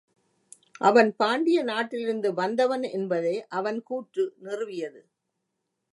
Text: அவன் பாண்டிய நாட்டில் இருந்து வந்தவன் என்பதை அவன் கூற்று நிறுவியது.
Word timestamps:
அவன் 0.81 1.15
பாண்டிய 1.15 1.63
நாட்டில் 1.63 1.99
இருந்து 1.99 2.33
வந்தவன் 2.33 2.83
என்பதை 2.91 3.35
அவன் 3.49 3.79
கூற்று 3.83 4.25
நிறுவியது. 4.39 5.01